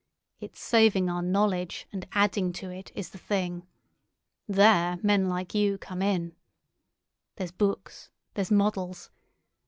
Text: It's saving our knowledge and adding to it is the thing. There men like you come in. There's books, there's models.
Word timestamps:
It's 0.39 0.59
saving 0.59 1.11
our 1.11 1.21
knowledge 1.21 1.85
and 1.91 2.07
adding 2.13 2.53
to 2.53 2.71
it 2.71 2.91
is 2.95 3.11
the 3.11 3.19
thing. 3.19 3.67
There 4.47 4.97
men 5.03 5.29
like 5.29 5.53
you 5.53 5.77
come 5.77 6.01
in. 6.01 6.35
There's 7.35 7.51
books, 7.51 8.09
there's 8.33 8.49
models. 8.49 9.11